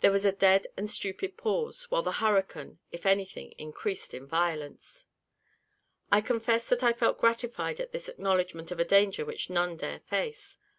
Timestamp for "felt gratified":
6.92-7.80